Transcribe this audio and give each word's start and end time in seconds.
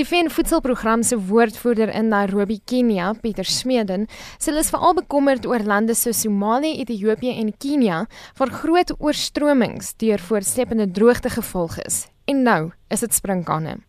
Die 0.00 0.06
VN 0.08 0.30
Voedselprogram 0.32 1.02
se 1.04 1.18
woordvoerder 1.28 1.90
in 1.92 2.06
Nairobi, 2.08 2.56
Kenia, 2.64 3.10
Pieter 3.20 3.44
Smeden, 3.44 4.06
sê 4.40 4.48
hulle 4.48 4.62
is 4.64 4.70
veral 4.72 4.94
bekommerd 4.96 5.44
oor 5.44 5.60
lande 5.68 5.92
so 5.92 6.14
Somalië, 6.16 6.78
Ethiopië 6.80 7.34
en 7.42 7.50
Kenia 7.60 7.98
waar 8.38 8.54
groot 8.62 8.94
oorstromings 8.96 9.92
deur 10.00 10.24
voortsleepende 10.30 10.86
droogte 10.96 11.28
gevolg 11.36 11.76
is. 11.84 12.06
En 12.24 12.40
nou 12.48 12.70
is 12.88 13.04
dit 13.04 13.12
sprinkane. 13.20 13.82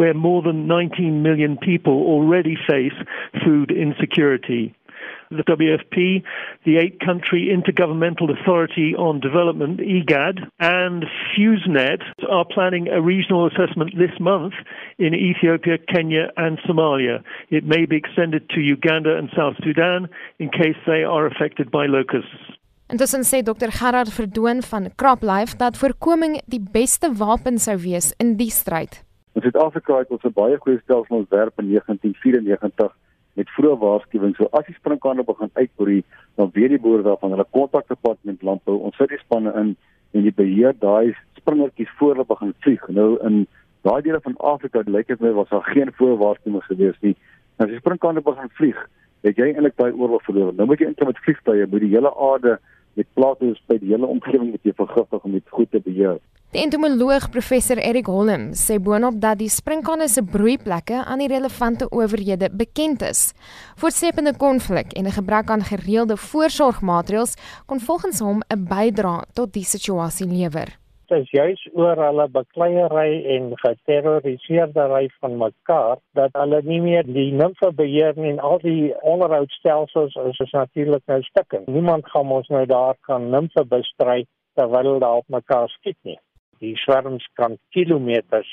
Where 0.00 0.16
more 0.16 0.40
than 0.40 0.64
19 0.72 1.20
million 1.20 1.58
people 1.60 2.00
already 2.08 2.56
face 2.56 3.04
food 3.44 3.68
insecurity 3.68 4.72
the 5.36 5.44
WFP, 5.44 6.22
the 6.64 6.78
eight 6.78 7.00
country 7.00 7.50
Intergovernmental 7.50 8.28
Authority 8.30 8.94
on 8.94 9.20
Development, 9.20 9.80
EGAD, 9.80 10.40
and 10.60 11.04
FuseNet 11.32 12.02
are 12.30 12.44
planning 12.44 12.88
a 12.88 13.00
regional 13.00 13.46
assessment 13.46 13.92
this 13.96 14.18
month 14.20 14.54
in 14.98 15.14
Ethiopia, 15.14 15.78
Kenya, 15.78 16.30
and 16.36 16.58
Somalia. 16.60 17.22
It 17.50 17.64
may 17.64 17.86
be 17.86 17.96
extended 17.96 18.48
to 18.50 18.60
Uganda 18.60 19.16
and 19.16 19.28
South 19.36 19.56
Sudan 19.64 20.08
in 20.38 20.48
case 20.50 20.76
they 20.86 21.02
are 21.04 21.26
affected 21.26 21.70
by 21.70 21.86
locusts. 21.86 22.58
Intussen 22.92 23.24
sê 23.24 23.42
Dr 23.42 23.70
Gerard 23.72 24.10
Verdoon 24.12 24.62
van 24.62 24.90
CropLife 24.94 25.56
dat 25.56 25.76
voorkoming 25.76 26.42
die 26.44 26.60
beste 26.60 27.08
wapen 27.16 27.58
sou 27.58 27.78
wees 27.80 28.12
in 28.20 28.36
die 28.36 28.50
stryd. 28.50 29.00
In 29.32 29.40
Suid-Afrika 29.40 29.96
het 29.98 30.10
ons 30.10 30.24
'n 30.24 30.32
baie 30.34 30.58
goeie 30.60 30.80
stelsel 30.82 31.16
ontwerp 31.16 31.58
in 31.58 31.68
1994 31.72 32.60
met 32.60 32.92
vroeë 33.62 33.78
waarskuwing. 33.78 34.34
So 34.36 34.48
as 34.58 34.66
die 34.66 34.76
sprinkane 34.76 35.24
begin 35.26 35.50
uitbroei, 35.54 36.02
dan 36.36 36.50
weet 36.56 36.74
die 36.74 36.80
boere 36.82 37.04
daarvan 37.06 37.34
hulle 37.34 37.46
kontak 37.54 37.88
departement 37.88 38.42
landbou. 38.42 38.78
Ons 38.88 38.98
sit 38.98 39.12
die 39.12 39.20
spanne 39.22 39.52
in 39.60 39.74
en 40.12 40.26
die 40.26 40.34
beheer 40.36 40.74
daai 40.76 41.14
springertjies 41.38 41.92
voor 41.98 42.16
hulle 42.16 42.26
begin 42.28 42.54
vlieg. 42.64 42.82
Nou 42.88 43.14
in 43.28 43.46
daai 43.86 44.02
dele 44.02 44.20
van 44.24 44.36
Afrika 44.36 44.82
lyk 44.86 45.08
dit 45.08 45.22
my 45.22 45.32
was 45.38 45.48
daar 45.48 45.64
geen 45.70 45.92
voorwaarskuwing 45.98 46.64
gewees 46.66 46.98
nie. 47.06 47.14
Nou 47.56 47.68
as 47.68 47.72
die 47.72 47.80
sprinkane 47.80 48.24
begin 48.26 48.52
vlieg, 48.58 48.82
het 49.22 49.38
jy 49.38 49.52
eintlik 49.52 49.78
daai 49.78 49.92
oorlog 49.92 50.24
verloor. 50.26 50.52
Nou 50.58 50.66
moet 50.68 50.82
jy 50.82 50.90
inkom 50.90 51.12
met 51.12 51.22
vliegtye, 51.24 51.70
moet 51.70 51.86
die 51.86 51.94
hele 51.94 52.12
aarde 52.28 52.58
met 52.98 53.08
plate 53.16 53.54
by 53.70 53.78
die 53.80 53.94
hele 53.94 54.10
omgewing 54.10 54.50
met 54.52 54.68
jy 54.68 54.74
vergiftig 54.76 55.24
om 55.24 55.38
dit 55.38 55.56
goed 55.56 55.70
te 55.72 55.80
beheer. 55.80 56.18
Die 56.52 56.60
entomoloog 56.60 57.30
professor 57.32 57.78
Erik 57.80 58.10
Holm 58.12 58.50
sê 58.60 58.74
boonop 58.76 59.14
dat 59.22 59.38
die 59.40 59.48
sprinkane 59.48 60.04
se 60.12 60.20
broeiplekke 60.20 60.98
aan 61.00 61.22
die 61.22 61.28
relevante 61.32 61.86
owerhede 61.88 62.50
bekend 62.52 63.00
is. 63.06 63.20
Voortsepende 63.80 64.34
konflik 64.36 64.92
en 64.92 65.06
'n 65.08 65.16
gebrek 65.16 65.48
aan 65.48 65.64
gereelde 65.64 66.16
voorsorgmaatreëls 66.16 67.32
kon 67.66 67.80
volgens 67.80 68.20
hom 68.20 68.42
'n 68.52 68.66
bydrae 68.68 69.24
tot 69.32 69.52
die 69.52 69.64
situasie 69.64 70.26
lewer. 70.26 70.68
Dit 71.08 71.22
is 71.22 71.30
juis 71.30 71.68
oor 71.72 71.96
hulle 71.96 72.28
bekleierery 72.28 73.24
en 73.36 73.52
geterroriseerdery 73.54 75.08
van 75.20 75.36
mekaar 75.36 75.96
dat 76.12 76.30
hulle 76.32 76.60
nie 76.64 76.80
meer 76.80 77.04
die 77.04 77.32
nimfe 77.32 77.72
beheer 77.72 78.12
nie 78.16 78.30
en 78.30 78.40
al 78.40 78.58
die 78.58 78.94
onderhoudstelsels 79.00 80.14
is, 80.14 80.38
is 80.38 80.50
natuurlik 80.50 81.02
nou 81.06 81.22
stukkend. 81.22 81.66
Niemand 81.66 82.04
gaan 82.10 82.30
ons 82.30 82.48
nou 82.48 82.66
daar 82.66 82.96
kan 83.00 83.30
nimfe 83.30 83.64
bestry 83.64 84.26
terwyl 84.54 84.92
hulle 84.92 85.08
op 85.08 85.24
mekaar 85.28 85.68
skiet 85.68 85.98
nie 86.02 86.18
die 86.62 86.76
swerms 86.76 87.26
kan 87.38 87.58
kilometers 87.74 88.50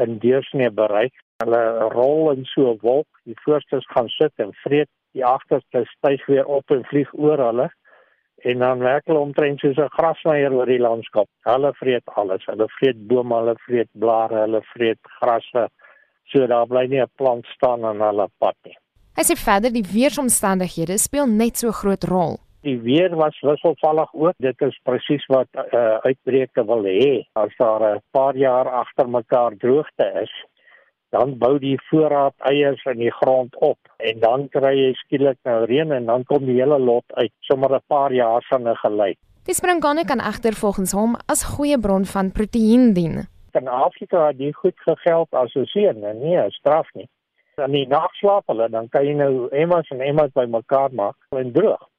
in 0.00 0.18
deursnee 0.22 0.70
bereik. 0.70 1.12
Hulle 1.44 1.90
rol 1.94 2.32
in 2.32 2.44
so 2.44 2.72
'n 2.72 2.80
wolk, 2.82 3.08
die 3.24 3.36
voorstes 3.44 3.86
gaan 3.94 4.08
sit 4.08 4.32
en 4.36 4.52
vreet, 4.64 4.88
die 5.12 5.24
agterste 5.24 5.84
styg 5.96 6.26
weer 6.26 6.46
op 6.46 6.70
en 6.70 6.84
vlieg 6.84 7.10
oor 7.14 7.38
hulle 7.38 7.70
en 8.40 8.58
dan 8.58 8.78
werk 8.78 9.06
hulle 9.06 9.18
omtrent 9.18 9.60
soos 9.60 9.76
'n 9.76 9.94
grasnyer 9.96 10.52
oor 10.52 10.66
die 10.66 10.80
landskap. 10.80 11.28
Hulle 11.44 11.72
vreet 11.72 12.06
alles. 12.14 12.44
Hulle 12.46 12.68
vreet 12.68 13.06
bome, 13.06 13.34
hulle 13.34 13.54
vreet 13.66 13.88
blare, 13.92 14.40
hulle 14.46 14.62
vreet 14.62 14.98
grasse. 15.20 15.68
So 16.24 16.46
daar 16.46 16.66
bly 16.66 16.86
nie 16.86 17.02
'n 17.02 17.10
plant 17.16 17.46
staan 17.46 17.84
aan 17.84 18.00
hulle 18.00 18.28
pad 18.38 18.56
nie. 18.64 18.76
Hy 19.16 19.22
sê 19.22 19.36
verder 19.36 19.72
die 19.72 19.84
weeromstandighede 19.84 20.98
speel 20.98 21.26
net 21.26 21.56
so 21.58 21.70
groot 21.70 22.04
rol. 22.04 22.38
Die 22.60 22.76
weer 22.80 23.16
was 23.16 23.40
wisselvallig 23.40 24.12
ook. 24.12 24.34
Dit 24.36 24.60
is 24.60 24.80
presies 24.84 25.24
wat 25.32 25.48
uh, 25.56 25.96
uitbreke 26.04 26.64
wil 26.68 26.84
hê. 26.84 27.24
As 27.32 27.54
daar 27.56 27.82
'n 27.96 28.02
paar 28.10 28.36
jaar 28.36 28.68
agter 28.68 29.08
mekaar 29.08 29.56
droogte 29.56 30.06
is, 30.22 30.32
dan 31.08 31.38
bou 31.38 31.58
die 31.58 31.78
voorraad 31.88 32.34
eiers 32.38 32.84
in 32.84 32.98
die 32.98 33.12
grond 33.12 33.56
op 33.56 33.78
en 33.96 34.20
dan 34.20 34.48
kry 34.48 34.74
jy 34.76 34.92
skielik 34.92 35.38
nou 35.42 35.64
reën 35.64 35.92
en 35.92 36.06
dan 36.06 36.24
kom 36.24 36.44
die 36.44 36.60
hele 36.60 36.78
lot 36.78 37.04
uit 37.14 37.32
sommer 37.40 37.72
'n 37.74 37.82
paar 37.86 38.12
jaar 38.12 38.44
van 38.50 38.68
'n 38.68 38.76
gelei. 38.76 39.14
Die 39.44 39.54
sprinkane 39.54 40.04
kan 40.04 40.20
egter 40.20 40.52
volgens 40.52 40.92
hom 40.92 41.16
as 41.26 41.44
goeie 41.44 41.78
bron 41.80 42.04
van 42.04 42.32
proteïen 42.32 42.92
dien. 42.92 43.26
In 43.52 43.68
Afrika 43.68 44.26
het 44.26 44.38
dit 44.38 44.54
goed 44.54 44.78
gegeld 44.78 45.28
as 45.30 45.54
'n 45.54 45.64
seën 45.64 46.04
en 46.04 46.20
nie 46.20 46.36
'n 46.36 46.50
straf 46.50 46.88
nie. 46.94 47.08
Dan 47.54 47.70
nie 47.70 47.86
nagslaap 47.86 48.46
hulle, 48.46 48.68
dan 48.68 48.88
kan 48.88 49.06
jy 49.06 49.12
nou 49.12 49.48
emmers 49.48 49.88
en 49.88 50.00
emmers 50.00 50.32
bymekaar 50.32 50.92
maak 50.92 51.16
en 51.30 51.52
droog 51.52 51.90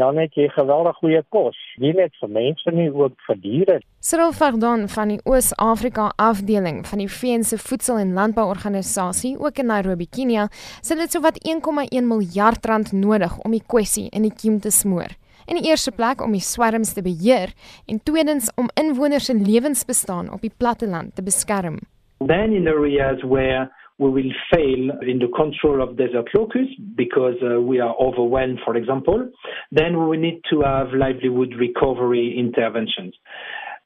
dan 0.00 0.18
het 0.20 0.34
jy 0.34 0.48
geweldig 0.52 0.96
goeie 1.00 1.20
kos. 1.34 1.56
Nie 1.82 1.92
net 1.96 2.14
vir 2.20 2.30
mense 2.32 2.72
nie, 2.74 2.88
ook 2.90 3.14
vir 3.26 3.38
diere. 3.42 3.78
Cyril 4.00 4.32
Vardon 4.36 4.86
van 4.88 5.12
die 5.12 5.20
Oos-Afrika 5.28 6.10
afdeling 6.16 6.82
van 6.88 7.02
die 7.02 7.08
VN 7.08 7.44
se 7.44 7.58
Voedsel- 7.60 8.00
en 8.00 8.14
Landbouorganisasie, 8.16 9.36
ook 9.38 9.58
in 9.58 9.70
Nairobi, 9.70 10.06
Kenia, 10.08 10.48
sê 10.82 10.96
dit 10.96 11.12
sowat 11.12 11.38
1,1 11.44 12.06
miljard 12.08 12.66
rand 12.66 12.92
nodig 12.92 13.38
om 13.44 13.50
die 13.50 13.64
kwessie 13.66 14.08
in 14.10 14.22
die 14.22 14.34
kiem 14.34 14.60
te 14.60 14.70
smoor. 14.70 15.12
In 15.46 15.58
die 15.58 15.68
eerste 15.68 15.92
plek 15.92 16.22
om 16.22 16.32
die 16.32 16.44
swerms 16.44 16.92
te 16.94 17.02
beheer 17.02 17.52
en 17.86 18.02
tweedens 18.02 18.52
om 18.56 18.68
inwoners 18.78 19.24
se 19.24 19.34
lewensbestaan 19.34 20.32
op 20.32 20.40
die 20.40 20.52
platteland 20.56 21.14
te 21.14 21.22
beskerm. 21.22 21.80
Then 22.20 22.52
in 22.52 22.68
areas 22.68 23.22
where 23.22 23.70
we 24.00 24.08
will 24.08 24.32
fail 24.50 24.90
in 25.02 25.18
the 25.18 25.28
control 25.36 25.82
of 25.82 25.96
desert 25.98 26.26
locusts 26.34 26.74
because 26.96 27.34
uh, 27.44 27.60
we 27.60 27.80
are 27.80 27.94
overwhelmed, 28.00 28.58
for 28.64 28.74
example, 28.74 29.28
then 29.70 30.08
we 30.08 30.16
need 30.16 30.40
to 30.48 30.62
have 30.62 30.88
livelihood 30.94 31.52
recovery 31.58 32.34
interventions. 32.36 33.14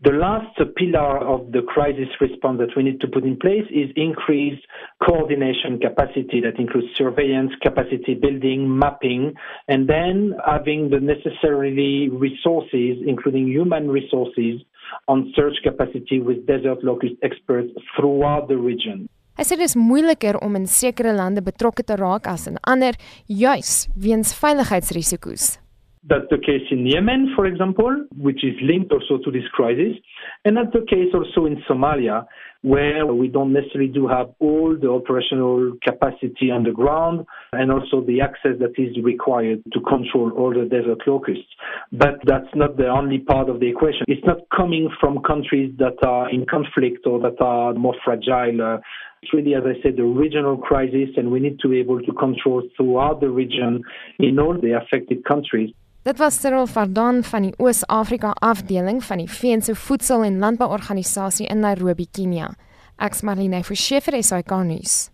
The 0.03 0.13
last 0.13 0.57
pillar 0.77 1.19
of 1.19 1.51
the 1.51 1.63
crisis 1.63 2.09
response 2.21 2.59
that 2.59 2.77
we 2.77 2.85
need 2.85 3.01
to 3.01 3.09
put 3.09 3.25
in 3.25 3.39
place 3.39 3.65
is 3.71 3.91
increased 3.97 4.65
coordination 5.03 5.81
capacity 5.81 6.41
that 6.43 6.61
includes 6.61 6.89
surveillance, 6.97 7.53
capacity 7.61 8.15
building, 8.15 8.79
mapping, 8.79 9.35
and 9.67 9.89
then 9.89 10.35
having 10.47 10.91
the 10.91 11.01
necessary 11.01 12.09
resources, 12.09 12.99
including 13.05 13.49
human 13.49 13.91
resources, 13.91 14.61
on 15.09 15.33
search 15.35 15.57
capacity 15.65 16.21
with 16.21 16.47
desert 16.47 16.85
locust 16.85 17.15
experts 17.23 17.73
throughout 17.97 18.47
the 18.47 18.57
region. 18.57 19.09
Hy 19.35 19.43
sê 19.43 19.57
dit 19.59 19.67
is 19.67 19.75
moeiliker 19.75 20.37
om 20.47 20.55
in 20.55 20.69
sekere 20.71 21.11
lande 21.17 21.43
betrokke 21.43 21.83
te 21.83 21.97
raak 21.99 22.29
as 22.31 22.47
in 22.47 22.61
ander, 22.71 22.95
juis 23.27 23.89
weens 23.99 24.31
veiligheidsrisiko's. 24.39 25.59
That's 26.07 26.29
the 26.31 26.39
case 26.39 26.69
in 26.71 26.87
Yemen, 26.87 27.33
for 27.35 27.47
example, 27.47 28.05
which 28.15 28.45
is 28.45 28.55
linked 28.61 28.93
also 28.93 29.19
to 29.25 29.33
this 29.33 29.49
crisis. 29.57 29.97
And 30.45 30.57
that's 30.57 30.71
the 30.71 30.85
case 30.87 31.11
also 31.17 31.47
in 31.47 31.57
Somalia, 31.67 32.27
where 32.65 33.05
we 33.05 33.29
don't 33.29 33.53
necessarily 33.53 33.91
do 33.91 34.09
have 34.09 34.31
all 34.39 34.75
the 34.75 34.89
operational 34.89 35.73
capacity 35.83 36.51
on 36.51 36.63
the 36.65 36.71
ground 36.71 37.27
and 37.53 37.71
also 37.71 38.01
the 38.01 38.23
access 38.23 38.53
that 38.59 38.73
is 38.79 38.97
required 39.05 39.63
to 39.71 39.81
control 39.81 40.33
all 40.33 40.49
the 40.49 40.65
desert 40.65 40.97
locusts. 41.07 41.45
But 41.93 42.25
that's 42.25 42.49
not 42.55 42.79
the 42.79 42.89
only 42.89 43.19
part 43.19 43.51
of 43.51 43.61
the 43.61 43.69
equation. 43.69 44.05
It's 44.09 44.25
not 44.25 44.39
coming 44.49 44.89
from 44.99 45.21
countries 45.23 45.75
that 45.77 46.03
are 46.03 46.31
in 46.31 46.47
conflict 46.47 47.07
or 47.07 47.21
that 47.21 47.39
are 47.39 47.75
more 47.75 47.97
fragile. 48.03 48.81
It's 49.23 49.35
really, 49.35 49.55
as 49.55 49.65
I 49.67 49.83
said, 49.83 49.99
a 49.99 50.05
regional 50.05 50.57
crisis, 50.57 51.11
and 51.19 51.31
we 51.31 51.41
need 51.41 51.59
to 51.61 51.69
be 51.69 51.81
able 51.81 52.01
to 52.01 52.13
control 52.13 52.63
throughout 52.79 53.21
the 53.21 53.29
region 53.29 53.83
in 54.19 54.39
all 54.39 54.59
the 54.59 54.73
affected 54.73 55.23
countries. 55.27 55.71
Dit 56.05 56.19
was 56.19 56.37
Cyril 56.41 56.67
Vardon 56.67 57.23
van 57.25 57.43
die 57.43 57.55
Oos-Afrika 57.57 58.35
afdeling 58.45 58.99
van 59.05 59.23
die 59.23 59.31
VN 59.31 59.63
se 59.65 59.75
Voedsel- 59.75 60.23
en 60.23 60.39
Landbouorganisasie 60.39 61.47
in 61.47 61.61
Nairobi, 61.61 62.07
Kenia. 62.11 62.51
Ek's 62.97 63.23
Marlene 63.23 63.65
Forsiefer, 63.65 64.23
SAK 64.23 64.51
nuus. 64.51 65.14